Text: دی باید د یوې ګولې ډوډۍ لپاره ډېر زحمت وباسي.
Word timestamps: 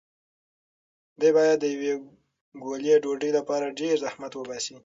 دی 1.19 1.29
باید 1.35 1.57
د 1.61 1.65
یوې 1.75 1.93
ګولې 2.63 2.93
ډوډۍ 3.03 3.31
لپاره 3.37 3.75
ډېر 3.79 3.95
زحمت 4.03 4.31
وباسي. 4.35 4.75